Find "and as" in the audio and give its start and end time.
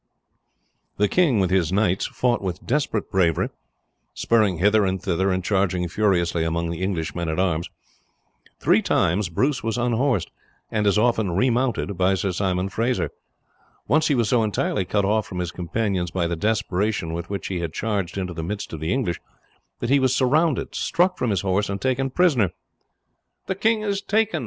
10.71-10.97